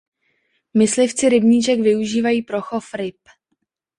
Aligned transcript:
Myslivci 0.77 1.29
rybníček 1.29 1.79
využívají 1.79 2.41
pro 2.41 2.61
chov 2.61 2.93
ryb. 2.93 3.17